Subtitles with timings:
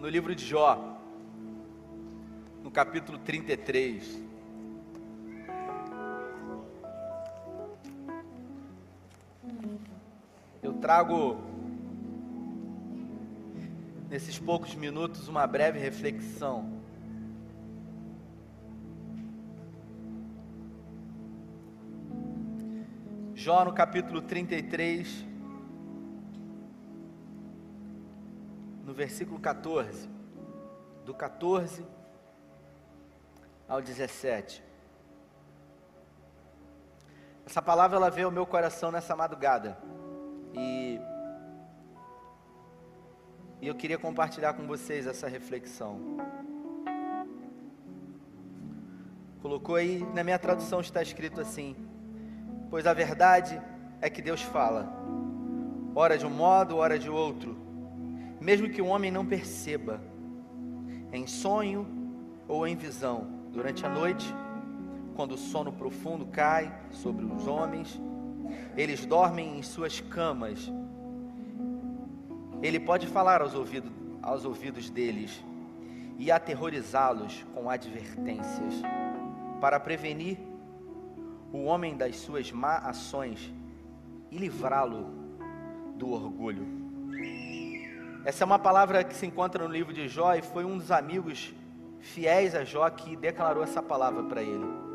[0.00, 0.98] no livro de Jó,
[2.62, 4.18] no capítulo 33.
[10.62, 11.36] Eu trago
[14.08, 16.80] nesses poucos minutos uma breve reflexão.
[23.34, 25.26] Jó no capítulo 33,
[29.00, 30.10] versículo 14,
[31.06, 31.86] do 14
[33.66, 34.62] ao 17.
[37.46, 39.78] Essa palavra ela veio ao meu coração nessa madrugada.
[40.52, 41.00] E,
[43.62, 46.18] e eu queria compartilhar com vocês essa reflexão.
[49.40, 51.74] Colocou aí, na minha tradução está escrito assim:
[52.68, 53.58] Pois a verdade
[54.02, 54.92] é que Deus fala,
[55.94, 57.69] ora de um modo, ora de outro,
[58.40, 60.00] mesmo que o homem não perceba,
[61.12, 61.86] em sonho
[62.48, 64.34] ou em visão, durante a noite
[65.14, 68.00] quando o sono profundo cai sobre os homens,
[68.74, 70.72] eles dormem em suas camas.
[72.62, 73.92] Ele pode falar aos ouvidos,
[74.22, 75.44] aos ouvidos deles
[76.18, 78.74] e aterrorizá-los com advertências,
[79.60, 80.38] para prevenir
[81.52, 83.52] o homem das suas má ações
[84.30, 85.10] e livrá-lo
[85.96, 86.79] do orgulho.
[88.24, 90.90] Essa é uma palavra que se encontra no livro de Jó e foi um dos
[90.90, 91.54] amigos
[92.00, 94.90] fiéis a Jó que declarou essa palavra para ele.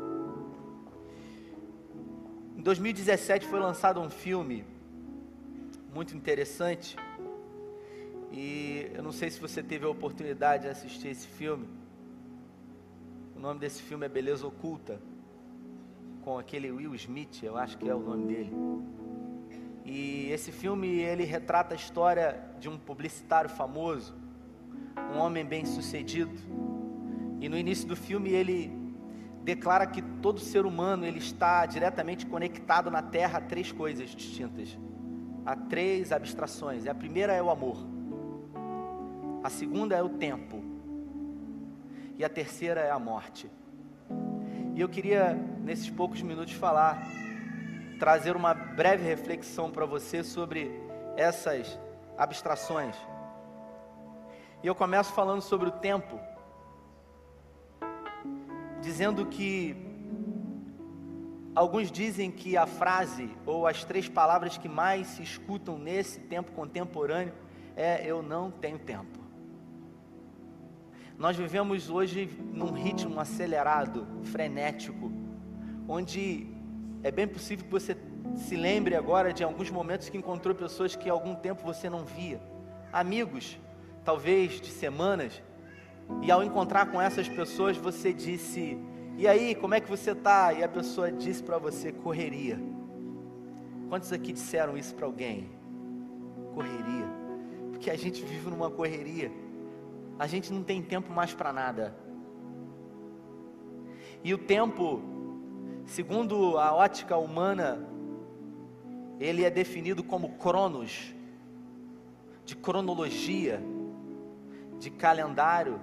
[2.66, 4.64] 2017 foi lançado um filme
[5.94, 6.96] muito interessante.
[8.32, 11.68] E eu não sei se você teve a oportunidade de assistir esse filme.
[13.36, 15.00] O nome desse filme é Beleza Oculta,
[16.24, 18.50] com aquele Will Smith, eu acho que é o nome dele.
[19.88, 24.16] E esse filme ele retrata a história de um publicitário famoso,
[25.14, 26.32] um homem bem-sucedido.
[27.40, 28.72] E no início do filme ele
[29.44, 34.76] declara que todo ser humano ele está diretamente conectado na Terra a três coisas distintas,
[35.44, 36.84] a três abstrações.
[36.84, 37.86] E a primeira é o amor,
[39.44, 40.64] a segunda é o tempo
[42.18, 43.48] e a terceira é a morte.
[44.74, 45.32] E eu queria
[45.62, 47.06] nesses poucos minutos falar,
[47.98, 50.70] trazer uma breve reflexão para você sobre
[51.16, 51.78] essas
[52.16, 52.96] abstrações.
[54.62, 56.18] E eu começo falando sobre o tempo
[58.80, 59.74] dizendo que
[61.54, 66.52] alguns dizem que a frase ou as três palavras que mais se escutam nesse tempo
[66.52, 67.34] contemporâneo
[67.74, 69.18] é eu não tenho tempo.
[71.18, 75.10] Nós vivemos hoje num ritmo acelerado, frenético,
[75.88, 76.55] onde
[77.02, 77.96] é bem possível que você
[78.36, 82.04] se lembre agora de alguns momentos que encontrou pessoas que há algum tempo você não
[82.04, 82.40] via,
[82.92, 83.58] amigos,
[84.04, 85.42] talvez de semanas,
[86.22, 88.78] e ao encontrar com essas pessoas, você disse:
[89.16, 90.52] E aí, como é que você está?
[90.52, 92.58] E a pessoa disse para você: Correria.
[93.88, 95.50] Quantos aqui disseram isso para alguém?
[96.54, 97.06] Correria.
[97.70, 99.30] Porque a gente vive numa correria.
[100.18, 101.94] A gente não tem tempo mais para nada.
[104.24, 105.00] E o tempo,
[105.86, 107.78] segundo a ótica humana,
[109.18, 111.14] ele é definido como cronos,
[112.44, 113.60] de cronologia,
[114.78, 115.80] de calendário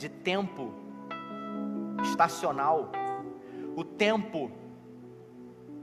[0.00, 0.72] de tempo
[2.02, 2.90] estacional.
[3.76, 4.50] O tempo,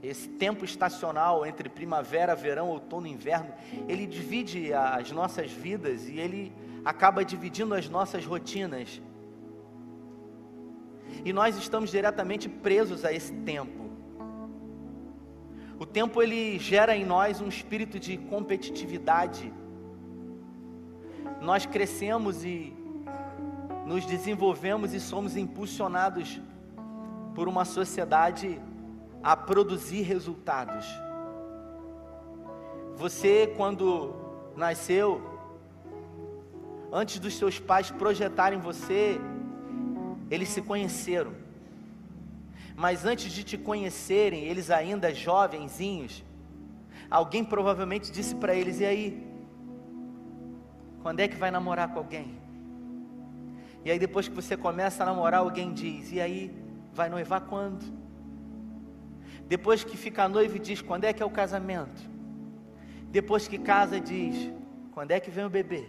[0.02, 3.54] esse tempo estacional entre primavera, verão, outono e inverno,
[3.88, 6.52] ele divide as nossas vidas e ele
[6.84, 9.00] acaba dividindo as nossas rotinas.
[11.24, 13.88] E nós estamos diretamente presos a esse tempo.
[15.80, 19.54] O tempo ele gera em nós um espírito de competitividade.
[21.42, 22.76] Nós crescemos e
[23.86, 26.42] nos desenvolvemos e somos impulsionados
[27.36, 28.60] por uma sociedade
[29.24, 30.86] a produzir resultados.
[32.96, 34.16] Você, quando
[34.56, 35.22] nasceu,
[36.92, 39.22] antes dos seus pais projetarem você,
[40.30, 41.34] eles se conheceram.
[42.76, 46.24] Mas antes de te conhecerem, eles ainda jovenzinhos,
[47.10, 49.28] alguém provavelmente disse para eles: e aí?
[51.02, 52.38] Quando é que vai namorar com alguém?
[53.84, 56.54] E aí depois que você começa a namorar, alguém diz: "E aí,
[56.94, 57.86] vai noivar quando?"
[59.48, 62.02] Depois que fica noivo diz: "Quando é que é o casamento?"
[63.10, 64.52] Depois que casa diz:
[64.92, 65.88] "Quando é que vem o bebê?"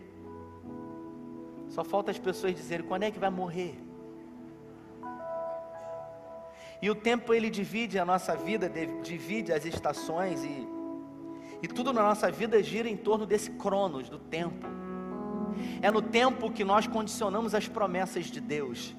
[1.69, 3.88] Só falta as pessoas dizerem: "Quando é que vai morrer?"
[6.80, 8.70] E o tempo ele divide a nossa vida,
[9.02, 10.78] divide as estações e
[11.62, 14.66] e tudo na nossa vida gira em torno desse cronos do tempo.
[15.82, 18.94] É no tempo que nós condicionamos as promessas de Deus.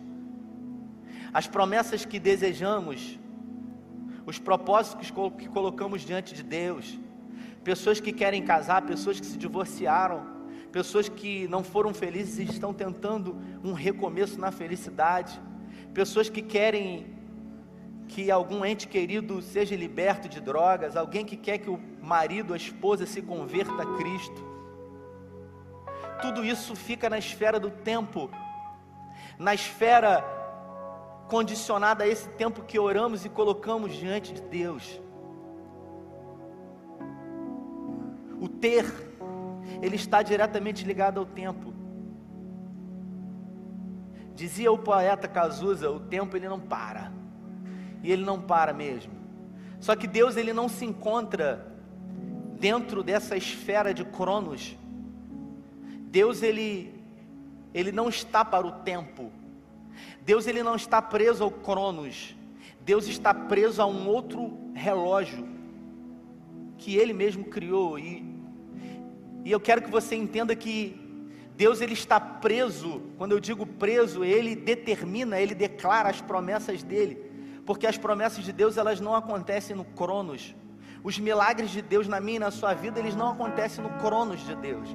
[1.34, 3.18] As promessas que desejamos,
[4.26, 7.00] os propósitos que colocamos diante de Deus.
[7.64, 10.26] Pessoas que querem casar, pessoas que se divorciaram,
[10.72, 15.40] pessoas que não foram felizes e estão tentando um recomeço na felicidade,
[15.94, 17.19] pessoas que querem
[18.10, 22.58] que algum ente querido seja liberto de drogas, alguém que quer que o marido, a
[22.58, 24.44] esposa se converta a Cristo.
[26.20, 28.30] Tudo isso fica na esfera do tempo,
[29.38, 30.26] na esfera
[31.30, 35.00] condicionada a esse tempo que oramos e colocamos diante de Deus.
[38.42, 38.86] O ter,
[39.84, 41.72] ele está diretamente ligado ao tempo.
[44.34, 47.20] Dizia o poeta Cazuza, o tempo ele não para
[48.04, 49.13] e ele não para mesmo.
[49.80, 51.74] Só que Deus ele não se encontra
[52.60, 54.78] dentro dessa esfera de Cronos.
[56.07, 56.94] Deus ele
[57.74, 59.31] ele não está para o tempo.
[60.24, 62.36] Deus ele não está preso ao Cronos.
[62.81, 65.48] Deus está preso a um outro relógio
[66.78, 68.28] que ele mesmo criou e
[69.45, 71.00] e eu quero que você entenda que
[71.56, 77.29] Deus ele está preso, quando eu digo preso, ele determina, ele declara as promessas dele
[77.69, 80.56] porque as promessas de Deus elas não acontecem no Cronos.
[81.04, 84.39] Os milagres de Deus na minha e na sua vida, eles não acontecem no Cronos
[84.44, 84.89] de Deus.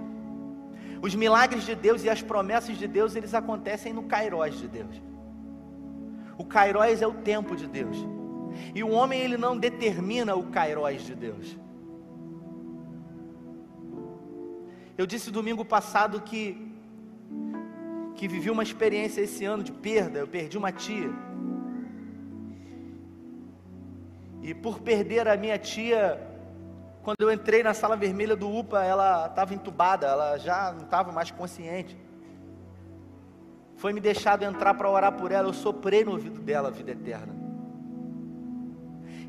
[1.00, 5.00] Os milagres de Deus e as promessas de Deus, eles acontecem no Kairos de Deus.
[6.36, 7.96] O Kairos é o tempo de Deus.
[8.74, 11.56] E o homem ele não determina o Kairos de Deus.
[14.98, 16.74] Eu disse domingo passado que
[18.16, 21.12] que vivi uma experiência esse ano de perda, eu perdi uma tia.
[24.44, 26.20] E por perder a minha tia,
[27.02, 31.11] quando eu entrei na sala vermelha do UPA, ela estava entubada, ela já não estava
[31.11, 31.96] mais consciente.
[33.75, 36.91] Foi me deixado entrar para orar por ela, eu soprei no ouvido dela a vida
[36.91, 37.35] eterna.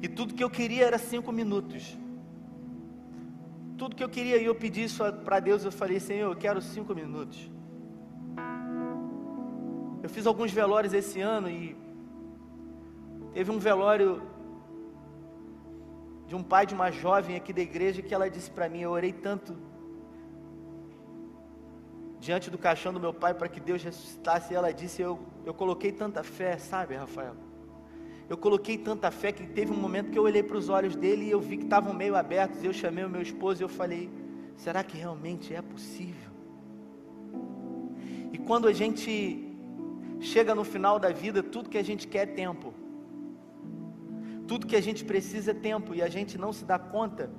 [0.01, 1.97] E tudo que eu queria era cinco minutos.
[3.77, 6.61] Tudo que eu queria, e eu pedi isso para Deus, eu falei, Senhor, eu quero
[6.61, 7.49] cinco minutos.
[10.03, 11.73] Eu fiz alguns velórios esse ano e
[13.33, 14.34] teve um velório
[16.27, 18.91] de um pai de uma jovem aqui da igreja que ela disse para mim: Eu
[18.91, 19.55] orei tanto
[22.19, 24.53] diante do caixão do meu pai para que Deus ressuscitasse.
[24.53, 27.35] E ela disse: eu, eu coloquei tanta fé, sabe, Rafael?
[28.27, 31.25] Eu coloquei tanta fé que teve um momento que eu olhei para os olhos dele
[31.25, 32.63] e eu vi que estavam meio abertos.
[32.63, 34.09] Eu chamei o meu esposo e eu falei:
[34.57, 36.31] Será que realmente é possível?
[38.33, 39.55] E quando a gente
[40.19, 42.73] chega no final da vida, tudo que a gente quer é tempo.
[44.47, 47.31] Tudo que a gente precisa é tempo e a gente não se dá conta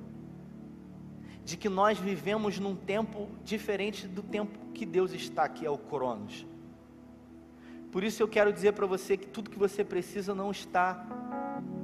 [1.45, 6.45] de que nós vivemos num tempo diferente do tempo que Deus está aqui ao Cronos.
[7.91, 11.05] Por isso eu quero dizer para você que tudo que você precisa não está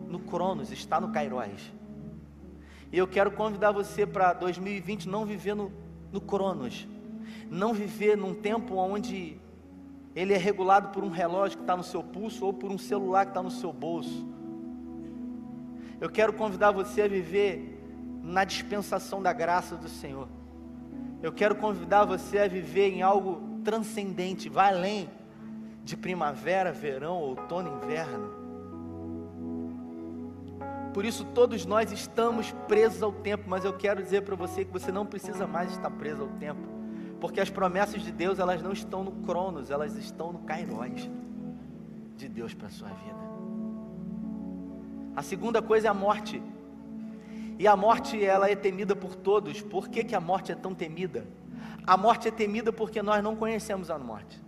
[0.10, 1.72] no Cronos, está no Kairos.
[2.92, 5.72] E eu quero convidar você para 2020 não viver no,
[6.12, 6.86] no Cronos,
[7.50, 9.40] não viver num tempo onde
[10.14, 13.26] ele é regulado por um relógio que está no seu pulso ou por um celular
[13.26, 14.34] que está no seu bolso
[16.04, 17.82] eu quero convidar você a viver
[18.22, 20.28] na dispensação da graça do Senhor.
[21.22, 25.10] Eu quero convidar você a viver em algo transcendente, vai além
[25.82, 28.34] de primavera, verão, outono, inverno.
[30.94, 34.74] Por isso todos nós estamos presos ao tempo, mas eu quero dizer para você que
[34.74, 36.68] você não precisa mais estar preso ao tempo,
[37.22, 41.10] porque as promessas de Deus, elas não estão no Cronos, elas estão no Kairos
[42.18, 43.33] de Deus para a sua vida.
[45.16, 46.42] A segunda coisa é a morte.
[47.60, 49.62] E a morte, ela é temida por todos.
[49.62, 51.28] Por que, que a morte é tão temida?
[51.86, 54.42] A morte é temida porque nós não conhecemos a morte.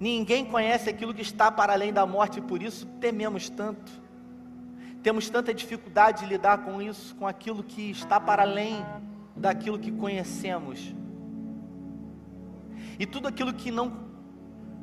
[0.00, 3.92] Ninguém conhece aquilo que está para além da morte, e por isso tememos tanto.
[5.02, 8.84] Temos tanta dificuldade de lidar com isso, com aquilo que está para além
[9.36, 10.94] daquilo que conhecemos.
[12.98, 14.10] E tudo aquilo que não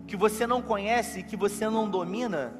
[0.07, 2.51] que você não conhece, que você não domina,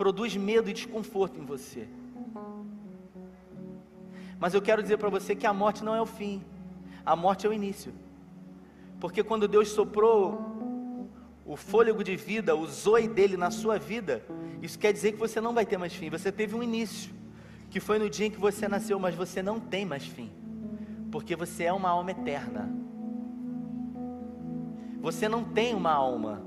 [0.00, 1.86] produz medo e desconforto em você.
[4.38, 6.42] Mas eu quero dizer para você que a morte não é o fim,
[7.04, 7.92] a morte é o início.
[8.98, 10.16] Porque quando Deus soprou
[11.44, 14.24] o fôlego de vida, o zoe dele na sua vida,
[14.62, 16.08] isso quer dizer que você não vai ter mais fim.
[16.08, 17.12] Você teve um início,
[17.68, 20.30] que foi no dia em que você nasceu, mas você não tem mais fim,
[21.12, 22.74] porque você é uma alma eterna.
[25.02, 26.42] Você não tem uma alma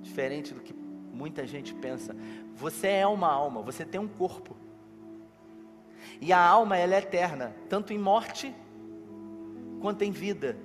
[0.00, 0.72] diferente do que
[1.12, 2.16] muita gente pensa.
[2.56, 4.56] Você é uma alma, você tem um corpo.
[6.20, 8.54] E a alma ela é eterna, tanto em morte
[9.80, 10.56] quanto em vida.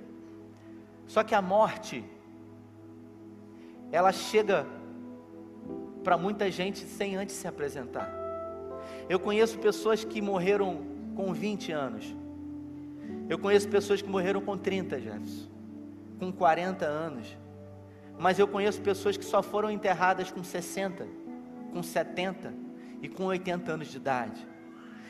[1.06, 2.04] Só que a morte,
[3.90, 4.66] ela chega
[6.04, 8.08] para muita gente sem antes se apresentar.
[9.08, 12.14] Eu conheço pessoas que morreram com 20 anos.
[13.28, 15.48] Eu conheço pessoas que morreram com 30, Jefferson,
[16.18, 17.36] com 40 anos.
[18.18, 21.06] Mas eu conheço pessoas que só foram enterradas com 60,
[21.72, 22.52] com 70
[23.02, 24.46] e com 80 anos de idade.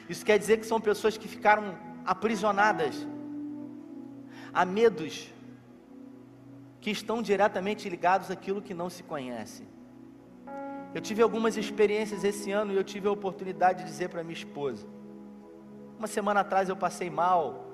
[0.08, 3.06] Isso quer dizer que são pessoas que ficaram aprisionadas
[4.52, 5.32] a medos
[6.80, 9.66] que estão diretamente ligados àquilo que não se conhece.
[10.94, 14.32] Eu tive algumas experiências esse ano e eu tive a oportunidade de dizer para minha
[14.32, 14.86] esposa.
[15.98, 17.66] Uma semana atrás eu passei mal,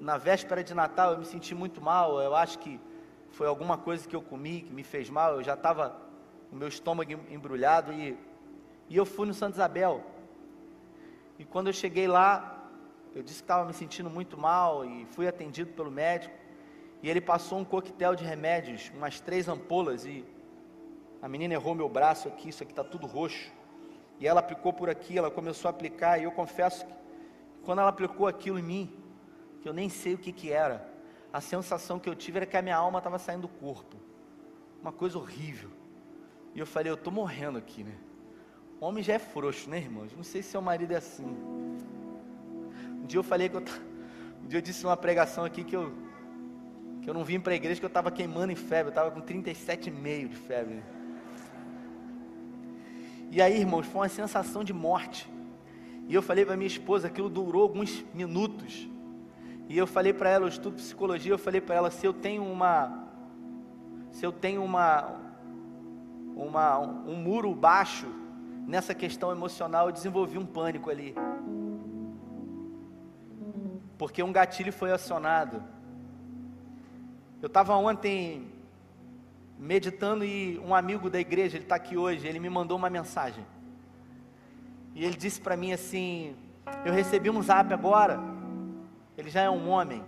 [0.00, 2.80] na véspera de Natal eu me senti muito mal, eu acho que
[3.30, 6.09] foi alguma coisa que eu comi que me fez mal, eu já estava
[6.50, 8.18] o meu estômago embrulhado e,
[8.88, 10.04] e eu fui no Santa Isabel.
[11.38, 12.68] E quando eu cheguei lá,
[13.14, 16.34] eu disse que estava me sentindo muito mal e fui atendido pelo médico.
[17.02, 20.24] E ele passou um coquetel de remédios, umas três ampolas, e
[21.22, 23.50] a menina errou meu braço aqui, isso aqui está tudo roxo.
[24.18, 26.92] E ela aplicou por aqui, ela começou a aplicar, e eu confesso que
[27.64, 28.96] quando ela aplicou aquilo em mim,
[29.62, 30.86] que eu nem sei o que, que era,
[31.32, 33.96] a sensação que eu tive era que a minha alma estava saindo do corpo.
[34.82, 35.70] Uma coisa horrível.
[36.54, 37.94] E eu falei, eu estou morrendo aqui, né?
[38.80, 40.12] O homem já é frouxo, né, irmãos?
[40.16, 41.24] Não sei se seu marido é assim.
[41.24, 43.62] Um dia eu falei que eu.
[44.42, 45.92] Um dia eu disse numa pregação aqui que eu
[47.02, 49.10] que eu não vim para a igreja que eu estava queimando em febre, eu estava
[49.10, 50.82] com 37,5 de febre.
[53.30, 55.30] E aí, irmãos, foi uma sensação de morte.
[56.08, 58.86] E eu falei para minha esposa, aquilo durou alguns minutos.
[59.68, 62.44] E eu falei para ela, eu estudo psicologia, eu falei para ela, se eu tenho
[62.44, 63.08] uma
[64.12, 65.20] se eu tenho uma,
[66.44, 68.06] uma um muro baixo
[68.66, 71.14] nessa questão emocional, eu desenvolvi um pânico ali.
[73.98, 75.62] Porque um gatilho foi acionado.
[77.42, 78.48] Eu estava ontem
[79.58, 83.44] meditando e um amigo da igreja, ele está aqui hoje, ele me mandou uma mensagem.
[84.94, 86.34] E ele disse para mim assim:
[86.84, 88.18] Eu recebi um zap agora.
[89.18, 90.02] Ele já é um homem.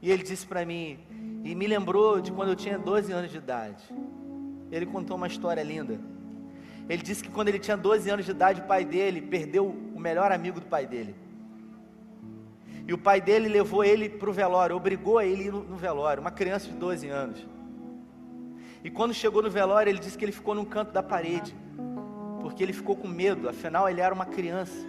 [0.00, 0.98] E ele disse para mim,
[1.42, 3.82] e me lembrou de quando eu tinha 12 anos de idade.
[4.70, 6.00] Ele contou uma história linda.
[6.88, 9.98] Ele disse que quando ele tinha 12 anos de idade, o pai dele perdeu o
[9.98, 11.14] melhor amigo do pai dele.
[12.86, 16.20] E o pai dele levou ele para o velório, obrigou ele a ir no velório,
[16.20, 17.46] uma criança de 12 anos.
[18.84, 21.56] E quando chegou no velório, ele disse que ele ficou num canto da parede,
[22.40, 24.86] porque ele ficou com medo, afinal ele era uma criança.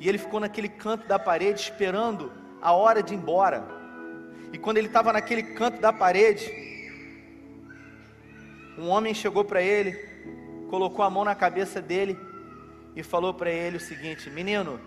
[0.00, 2.32] E ele ficou naquele canto da parede esperando
[2.62, 3.62] a hora de ir embora.
[4.50, 6.50] E quando ele estava naquele canto da parede,
[8.78, 9.92] um homem chegou para ele,
[10.70, 12.18] colocou a mão na cabeça dele
[12.96, 14.80] e falou para ele o seguinte: Menino,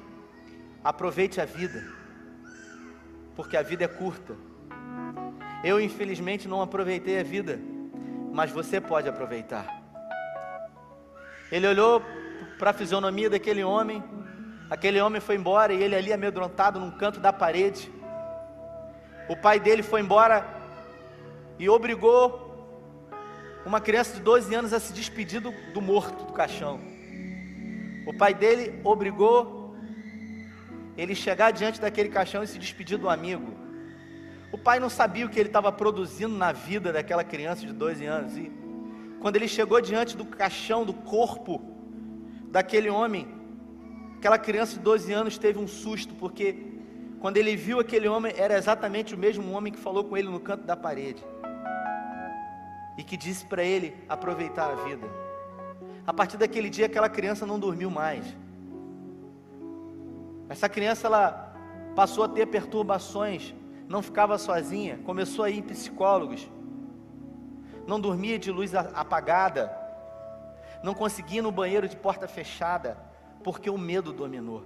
[0.83, 2.05] aproveite a vida
[3.35, 4.35] porque a vida é curta.
[5.63, 7.59] Eu, infelizmente, não aproveitei a vida,
[8.31, 9.83] mas você pode aproveitar.
[11.51, 12.01] Ele olhou
[12.57, 14.03] para a fisionomia daquele homem,
[14.69, 17.91] aquele homem foi embora e ele ali amedrontado num canto da parede.
[19.27, 20.45] O pai dele foi embora
[21.59, 22.44] e obrigou
[23.65, 26.79] uma criança de 12 anos a se despedir do, do morto, do caixão.
[28.05, 29.75] O pai dele obrigou
[30.95, 33.53] ele chegar diante daquele caixão e se despedir do amigo.
[34.51, 38.05] O pai não sabia o que ele estava produzindo na vida daquela criança de 12
[38.05, 38.37] anos.
[38.37, 38.51] E
[39.19, 41.59] quando ele chegou diante do caixão, do corpo
[42.51, 43.27] daquele homem,
[44.17, 46.55] aquela criança de 12 anos teve um susto, porque
[47.19, 50.39] quando ele viu aquele homem, era exatamente o mesmo homem que falou com ele no
[50.39, 51.23] canto da parede
[52.97, 55.07] e que disse para ele aproveitar a vida.
[56.05, 58.25] A partir daquele dia, aquela criança não dormiu mais.
[60.47, 61.53] Essa criança ela
[61.95, 63.53] passou a ter perturbações,
[63.87, 66.49] não ficava sozinha, começou a ir em psicólogos,
[67.87, 69.75] não dormia de luz apagada,
[70.83, 72.97] não conseguia ir no banheiro de porta fechada,
[73.43, 74.63] porque o medo dominou.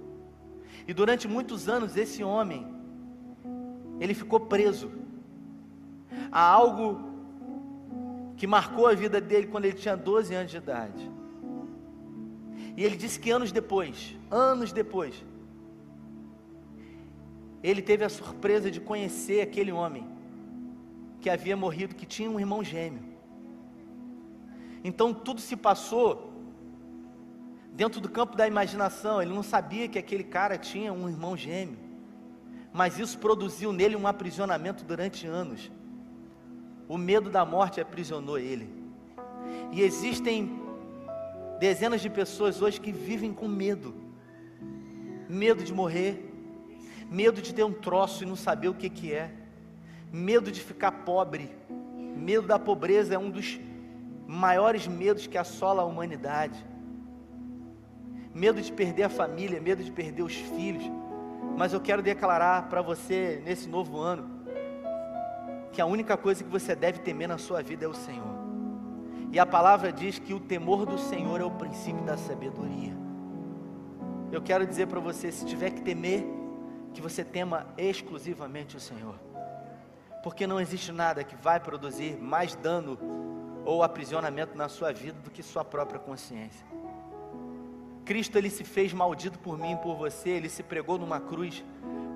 [0.86, 2.66] E durante muitos anos esse homem,
[3.98, 4.90] ele ficou preso
[6.30, 7.09] a algo
[8.40, 11.10] que marcou a vida dele quando ele tinha 12 anos de idade.
[12.74, 15.22] E ele disse que anos depois, anos depois,
[17.62, 20.08] ele teve a surpresa de conhecer aquele homem
[21.20, 23.02] que havia morrido, que tinha um irmão gêmeo.
[24.82, 26.32] Então tudo se passou
[27.74, 29.20] dentro do campo da imaginação.
[29.20, 31.76] Ele não sabia que aquele cara tinha um irmão gêmeo,
[32.72, 35.70] mas isso produziu nele um aprisionamento durante anos.
[36.90, 38.68] O medo da morte aprisionou ele.
[39.70, 40.58] E existem
[41.60, 43.94] dezenas de pessoas hoje que vivem com medo
[45.28, 46.28] medo de morrer
[47.08, 49.30] medo de ter um troço e não saber o que, que é,
[50.12, 51.48] Medo de ficar pobre,
[52.16, 53.60] medo da pobreza é um dos
[54.26, 56.58] maiores medos que assola a humanidade.
[58.34, 60.82] Medo de perder a família, medo de perder os filhos.
[61.56, 64.39] Mas eu quero declarar para você nesse novo ano
[65.72, 68.40] que a única coisa que você deve temer na sua vida é o Senhor.
[69.32, 72.92] E a palavra diz que o temor do Senhor é o princípio da sabedoria.
[74.32, 76.24] Eu quero dizer para você, se tiver que temer,
[76.92, 79.14] que você tema exclusivamente o Senhor.
[80.22, 82.98] Porque não existe nada que vai produzir mais dano
[83.64, 86.66] ou aprisionamento na sua vida do que sua própria consciência.
[88.04, 91.64] Cristo ele se fez maldito por mim e por você, ele se pregou numa cruz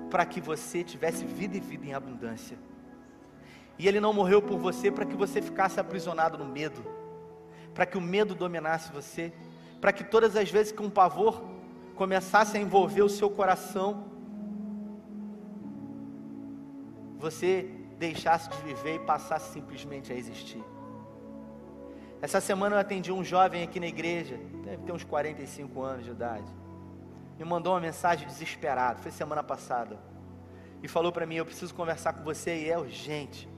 [0.09, 2.57] para que você tivesse vida e vida em abundância.
[3.77, 6.83] E ele não morreu por você para que você ficasse aprisionado no medo,
[7.73, 9.33] para que o medo dominasse você,
[9.81, 11.43] para que todas as vezes que um pavor
[11.95, 14.05] começasse a envolver o seu coração,
[17.17, 20.63] você deixasse de viver e passasse simplesmente a existir.
[22.21, 26.11] Essa semana eu atendi um jovem aqui na igreja, deve ter uns 45 anos de
[26.11, 26.51] idade.
[27.37, 29.99] Me mandou uma mensagem desesperado, foi semana passada.
[30.81, 33.49] E falou para mim: Eu preciso conversar com você e é urgente.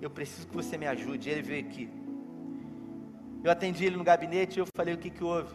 [0.00, 1.30] Eu preciso que você me ajude.
[1.30, 1.88] Ele veio aqui.
[3.42, 5.54] Eu atendi ele no gabinete e eu falei: O que, que houve?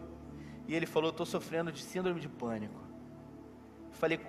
[0.68, 2.82] E ele falou: Estou sofrendo de síndrome de pânico.
[3.90, 4.20] Eu falei: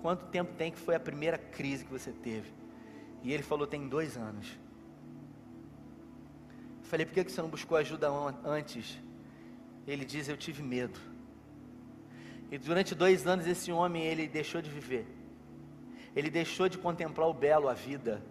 [0.00, 2.52] Quanto tempo tem que foi a primeira crise que você teve?
[3.22, 4.58] E ele falou: Tem dois anos.
[6.82, 8.08] Eu falei: Por que, você não buscou ajuda
[8.44, 8.98] antes?
[9.86, 10.98] Ele diz: Eu tive medo.
[12.50, 15.06] E durante dois anos esse homem ele deixou de viver.
[16.14, 18.22] Ele deixou de contemplar o belo, a vida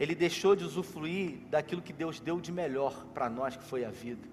[0.00, 3.90] ele deixou de usufruir daquilo que Deus deu de melhor para nós, que foi a
[3.90, 4.26] vida.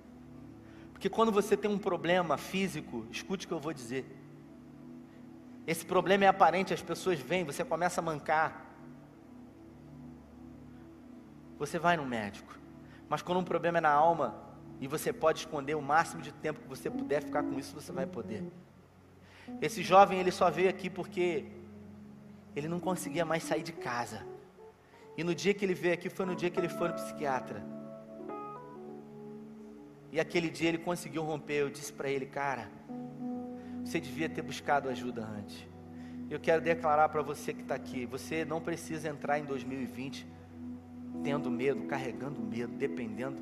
[0.94, 4.06] Porque quando você tem um problema físico, escute o que eu vou dizer.
[5.68, 8.66] Esse problema é aparente, as pessoas vêm, você começa a mancar.
[11.60, 12.58] Você vai no médico.
[13.10, 14.42] Mas quando um problema é na alma,
[14.80, 17.92] e você pode esconder o máximo de tempo que você puder ficar com isso, você
[17.92, 18.42] vai poder.
[19.62, 21.46] Esse jovem, ele só veio aqui porque
[22.56, 24.37] ele não conseguia mais sair de casa.
[25.18, 27.66] E no dia que ele veio aqui, foi no dia que ele foi no psiquiatra.
[30.12, 31.56] E aquele dia ele conseguiu romper.
[31.56, 32.70] Eu disse para ele, cara,
[33.84, 35.68] você devia ter buscado ajuda antes.
[36.30, 40.28] Eu quero declarar para você que está aqui: você não precisa entrar em 2020
[41.24, 43.42] tendo medo, carregando medo, dependendo,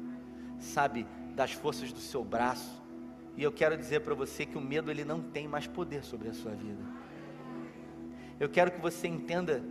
[0.57, 2.81] sabe, das forças do seu braço.
[3.35, 6.29] E eu quero dizer para você que o medo ele não tem mais poder sobre
[6.29, 6.81] a sua vida.
[8.39, 9.61] Eu quero que você entenda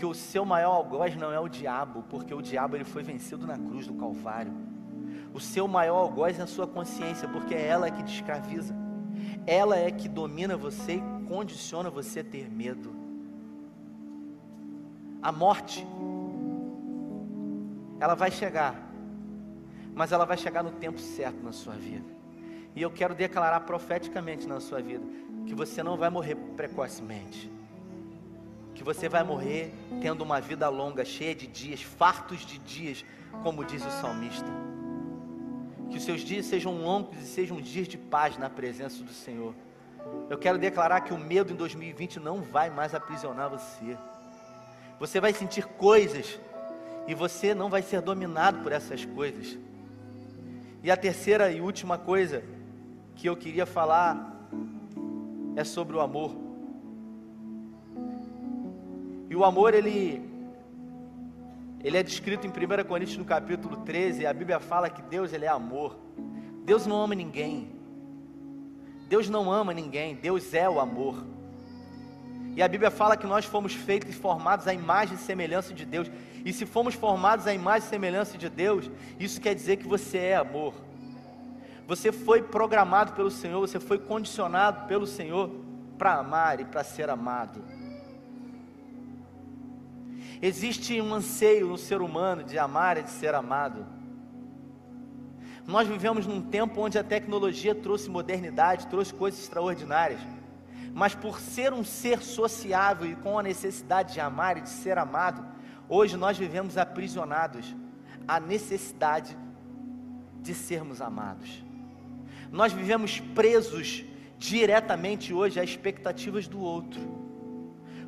[0.00, 3.46] que o seu maior algoz não é o diabo, porque o diabo ele foi vencido
[3.46, 4.50] na cruz do Calvário.
[5.34, 8.74] O seu maior algoz é a sua consciência, porque é ela que te escraviza.
[9.46, 12.90] Ela é que domina você e condiciona você a ter medo.
[15.20, 15.86] A morte,
[18.00, 18.90] ela vai chegar,
[19.94, 22.08] mas ela vai chegar no tempo certo na sua vida.
[22.74, 25.04] E eu quero declarar profeticamente na sua vida
[25.44, 27.59] que você não vai morrer precocemente
[28.80, 33.04] que você vai morrer tendo uma vida longa, cheia de dias, fartos de dias,
[33.42, 34.48] como diz o salmista.
[35.90, 39.54] Que os seus dias sejam longos e sejam dias de paz na presença do Senhor.
[40.30, 43.98] Eu quero declarar que o medo em 2020 não vai mais aprisionar você.
[44.98, 46.40] Você vai sentir coisas
[47.06, 49.58] e você não vai ser dominado por essas coisas.
[50.82, 52.42] E a terceira e última coisa
[53.14, 54.48] que eu queria falar
[55.54, 56.49] é sobre o amor.
[59.30, 60.28] E o amor, ele,
[61.84, 65.44] ele é descrito em 1 Coríntios no capítulo 13, a Bíblia fala que Deus ele
[65.44, 65.96] é amor.
[66.64, 67.70] Deus não ama ninguém.
[69.08, 71.24] Deus não ama ninguém, Deus é o amor.
[72.56, 75.84] E a Bíblia fala que nós fomos feitos e formados à imagem e semelhança de
[75.84, 76.10] Deus.
[76.44, 80.18] E se fomos formados à imagem e semelhança de Deus, isso quer dizer que você
[80.18, 80.74] é amor.
[81.86, 85.50] Você foi programado pelo Senhor, você foi condicionado pelo Senhor
[85.96, 87.62] para amar e para ser amado.
[90.42, 93.86] Existe um anseio no ser humano de amar e de ser amado.
[95.66, 100.20] Nós vivemos num tempo onde a tecnologia trouxe modernidade, trouxe coisas extraordinárias.
[100.94, 104.96] Mas por ser um ser sociável e com a necessidade de amar e de ser
[104.96, 105.46] amado,
[105.88, 107.76] hoje nós vivemos aprisionados
[108.26, 109.36] à necessidade
[110.40, 111.62] de sermos amados.
[112.50, 114.04] Nós vivemos presos
[114.38, 117.19] diretamente hoje às expectativas do outro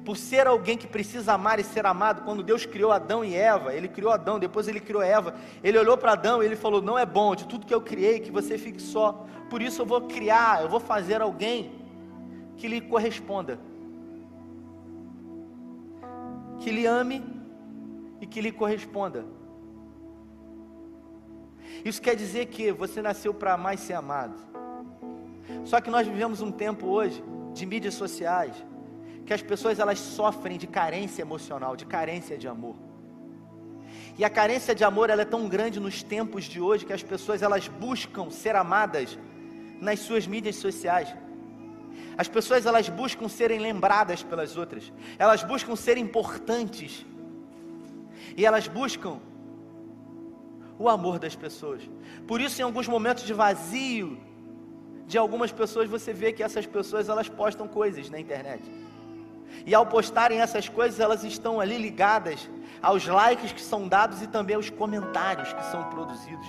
[0.04, 3.72] por ser alguém que precisa amar e ser amado, quando Deus criou Adão e Eva,
[3.72, 6.98] Ele criou Adão, depois Ele criou Eva, Ele olhou para Adão e Ele falou: Não
[6.98, 10.02] é bom de tudo que eu criei que você fique só, por isso eu vou
[10.02, 11.72] criar, eu vou fazer alguém
[12.56, 13.60] que lhe corresponda,
[16.58, 17.24] que lhe ame
[18.20, 19.24] e que lhe corresponda.
[21.84, 24.34] Isso quer dizer que você nasceu para amar e ser amado.
[25.64, 28.54] Só que nós vivemos um tempo hoje de mídias sociais
[29.26, 32.76] que as pessoas elas sofrem de carência emocional, de carência de amor.
[34.18, 37.02] E a carência de amor ela é tão grande nos tempos de hoje que as
[37.02, 39.18] pessoas elas buscam ser amadas
[39.80, 41.14] nas suas mídias sociais.
[42.16, 44.92] As pessoas elas buscam serem lembradas pelas outras.
[45.18, 47.06] Elas buscam ser importantes.
[48.36, 49.18] E elas buscam
[50.78, 51.82] o amor das pessoas.
[52.26, 54.18] Por isso, em alguns momentos de vazio
[55.06, 58.62] de algumas pessoas, você vê que essas pessoas elas postam coisas na internet.
[59.64, 62.48] E ao postarem essas coisas, elas estão ali ligadas
[62.82, 66.46] aos likes que são dados e também aos comentários que são produzidos.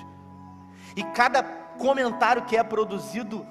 [0.96, 3.46] E cada comentário que é produzido,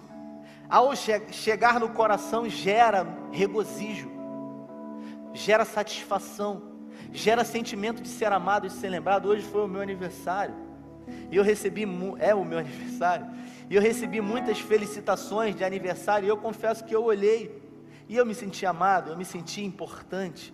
[0.69, 4.11] ao che chegar no coração, gera regozijo,
[5.33, 6.63] gera satisfação,
[7.13, 9.29] gera sentimento de ser amado e de ser lembrado.
[9.29, 10.55] Hoje foi o meu aniversário.
[11.31, 11.85] E eu recebi,
[12.19, 13.27] é o meu aniversário.
[13.69, 16.27] E eu recebi muitas felicitações de aniversário.
[16.27, 17.62] E eu confesso que eu olhei
[18.13, 20.53] e eu me senti amado, eu me senti importante.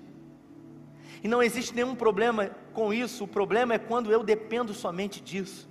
[1.25, 5.69] E não existe nenhum problema com isso, o problema é quando eu dependo somente disso.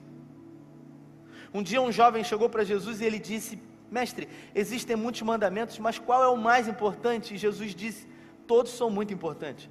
[1.54, 3.58] Um dia um jovem chegou para Jesus e ele disse:
[3.90, 7.34] Mestre, existem muitos mandamentos, mas qual é o mais importante?
[7.34, 8.06] E Jesus disse:
[8.46, 9.70] Todos são muito importantes.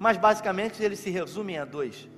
[0.00, 2.08] Mas basicamente eles se resumem a dois: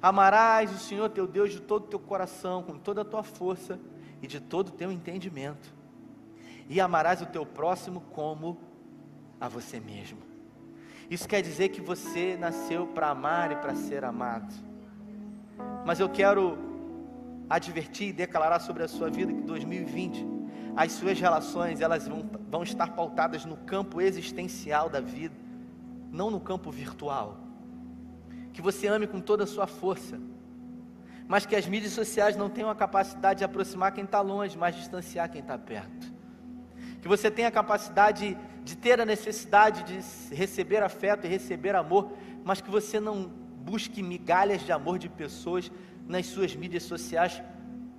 [0.00, 3.80] Amarás o Senhor teu Deus de todo o teu coração, com toda a tua força
[4.22, 5.79] e de todo o teu entendimento
[6.70, 8.56] e amarás o teu próximo como
[9.40, 10.20] a você mesmo.
[11.10, 14.54] Isso quer dizer que você nasceu para amar e para ser amado.
[15.84, 16.56] Mas eu quero
[17.50, 20.24] advertir e declarar sobre a sua vida que 2020
[20.76, 25.34] as suas relações elas vão, vão estar pautadas no campo existencial da vida,
[26.12, 27.36] não no campo virtual.
[28.52, 30.20] Que você ame com toda a sua força,
[31.26, 34.76] mas que as mídias sociais não tenham a capacidade de aproximar quem está longe, mas
[34.76, 36.09] distanciar quem está perto
[37.00, 42.12] que você tenha a capacidade de ter a necessidade de receber afeto e receber amor,
[42.44, 43.28] mas que você não
[43.64, 45.70] busque migalhas de amor de pessoas
[46.06, 47.42] nas suas mídias sociais,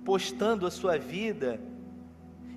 [0.04, 1.60] postando a sua vida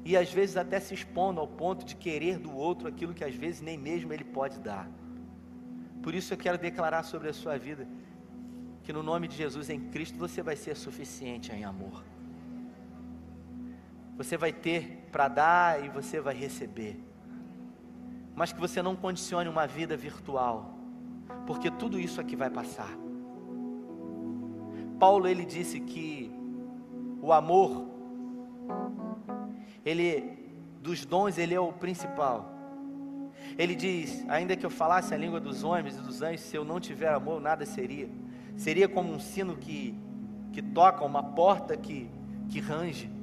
[0.03, 3.36] e às vezes até se expondo ao ponto de querer do outro aquilo que às
[3.36, 4.89] vezes nem mesmo ele pode dar.
[6.03, 7.88] Por isso eu quero declarar sobre a sua vida
[8.84, 12.03] que no nome de Jesus em Cristo você vai ser suficiente em amor.
[14.17, 17.04] Você vai ter para dar e você vai receber.
[18.36, 20.73] Mas que você não condicione uma vida virtual,
[21.47, 22.89] porque tudo isso aqui vai passar.
[24.99, 26.32] Paulo ele disse que
[27.21, 27.88] o amor
[29.86, 30.38] ele
[30.82, 32.51] dos dons ele é o principal.
[33.58, 36.65] Ele diz: ainda que eu falasse a língua dos homens e dos anjos, se eu
[36.65, 38.10] não tiver amor, nada seria.
[38.58, 39.97] Seria como um sino que
[40.51, 42.10] que toca, uma porta que
[42.49, 43.14] que range.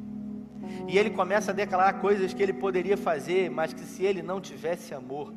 [0.89, 4.41] E ele começa a declarar coisas que ele poderia fazer, mas que se ele não
[4.41, 5.33] tivesse amor.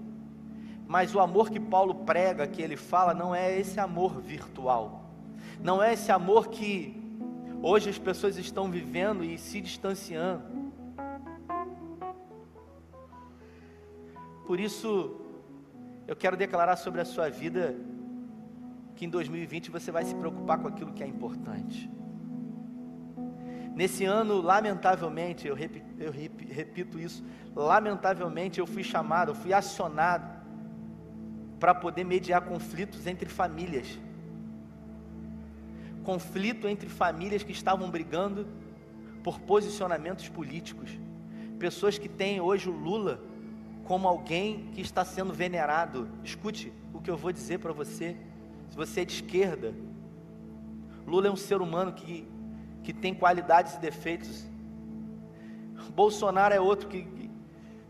[0.87, 5.09] Mas o amor que Paulo prega, que ele fala, não é esse amor virtual.
[5.61, 7.01] Não é esse amor que
[7.61, 10.43] hoje as pessoas estão vivendo e se distanciando.
[14.45, 15.19] Por isso,
[16.07, 17.75] eu quero declarar sobre a sua vida
[18.95, 21.89] que em 2020 você vai se preocupar com aquilo que é importante.
[23.75, 27.21] Nesse ano, lamentavelmente, eu repito, eu repito isso,
[27.53, 30.33] lamentavelmente eu fui chamado, eu fui acionado
[31.59, 33.99] para poder mediar conflitos entre famílias.
[36.05, 38.47] Conflito entre famílias que estavam brigando
[39.21, 40.97] por posicionamentos políticos.
[41.59, 43.19] Pessoas que têm hoje o Lula
[43.83, 46.07] como alguém que está sendo venerado.
[46.23, 48.15] Escute o que eu vou dizer para você.
[48.69, 49.73] Se você é de esquerda,
[51.05, 52.27] Lula é um ser humano que
[52.85, 54.45] que tem qualidades e defeitos.
[55.95, 57.31] Bolsonaro é outro que, que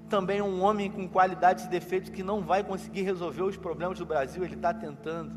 [0.09, 3.99] também é um homem com qualidades e defeitos que não vai conseguir resolver os problemas
[3.99, 5.33] do Brasil, ele está tentando.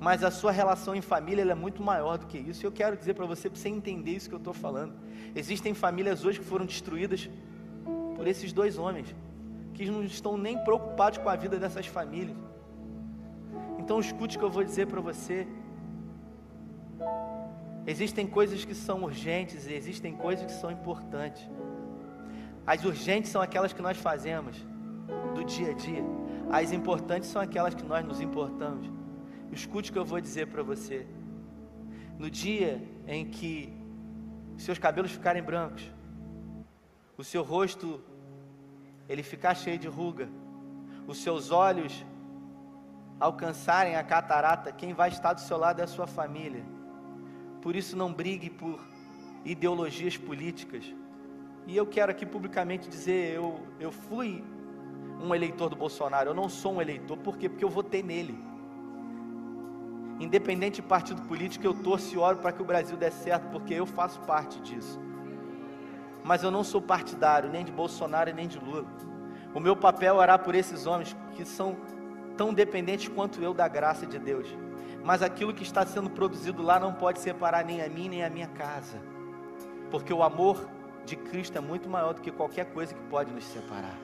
[0.00, 2.66] Mas a sua relação em família é muito maior do que isso.
[2.66, 4.94] Eu quero dizer para você, para você entender isso que eu estou falando.
[5.34, 7.30] Existem famílias hoje que foram destruídas
[8.16, 9.14] por esses dois homens,
[9.74, 12.36] que não estão nem preocupados com a vida dessas famílias.
[13.78, 15.46] Então escute o que eu vou dizer para você.
[17.90, 21.42] Existem coisas que são urgentes e existem coisas que são importantes.
[22.64, 24.56] As urgentes são aquelas que nós fazemos
[25.34, 26.04] do dia a dia.
[26.52, 28.88] As importantes são aquelas que nós nos importamos.
[29.50, 31.04] Escute o que eu vou dizer para você.
[32.16, 33.52] No dia em que
[34.56, 35.90] seus cabelos ficarem brancos,
[37.18, 38.00] o seu rosto
[39.08, 40.28] ele ficar cheio de ruga,
[41.08, 42.06] os seus olhos
[43.18, 46.64] alcançarem a catarata, quem vai estar do seu lado é a sua família.
[47.62, 48.80] Por isso, não brigue por
[49.44, 50.84] ideologias políticas.
[51.66, 54.42] E eu quero aqui publicamente dizer: eu, eu fui
[55.22, 57.48] um eleitor do Bolsonaro, eu não sou um eleitor, por quê?
[57.48, 58.38] Porque eu votei nele.
[60.18, 63.74] Independente de partido político, eu torço e oro para que o Brasil dê certo, porque
[63.74, 65.00] eu faço parte disso.
[66.22, 68.86] Mas eu não sou partidário nem de Bolsonaro nem de Lula.
[69.54, 71.76] O meu papel é orar por esses homens que são
[72.36, 74.46] tão dependentes quanto eu da graça de Deus.
[75.04, 78.30] Mas aquilo que está sendo produzido lá não pode separar nem a mim nem a
[78.30, 78.98] minha casa.
[79.90, 80.68] Porque o amor
[81.04, 83.96] de Cristo é muito maior do que qualquer coisa que pode nos separar.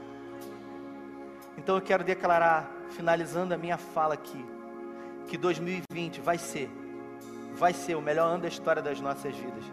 [1.57, 4.45] Então eu quero declarar, finalizando a minha fala aqui,
[5.27, 6.71] que 2020 vai ser,
[7.55, 9.65] vai ser o melhor ano da história das nossas vidas.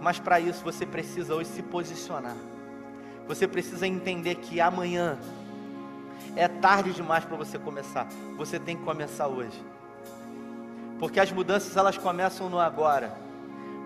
[0.00, 2.36] Mas para isso você precisa hoje se posicionar.
[3.26, 5.18] Você precisa entender que amanhã
[6.36, 8.06] é tarde demais para você começar.
[8.36, 9.62] Você tem que começar hoje.
[10.98, 13.12] Porque as mudanças elas começam no agora.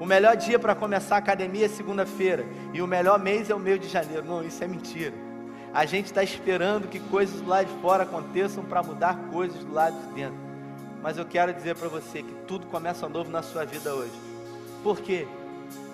[0.00, 2.44] O melhor dia para começar a academia é segunda-feira.
[2.72, 4.24] E o melhor mês é o mês de janeiro.
[4.24, 5.14] Não, isso é mentira.
[5.72, 9.72] A gente está esperando que coisas do lado de fora aconteçam para mudar coisas do
[9.72, 10.38] lado de dentro.
[11.02, 14.12] Mas eu quero dizer para você que tudo começa novo na sua vida hoje.
[14.82, 15.26] Por quê?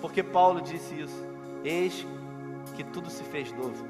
[0.01, 1.25] Porque Paulo disse isso.
[1.63, 2.05] Eis
[2.75, 3.85] que tudo se fez novo.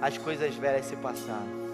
[0.00, 1.67] As coisas velhas se passaram